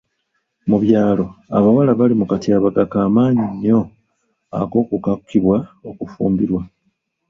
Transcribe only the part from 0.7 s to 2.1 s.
byalo, abawala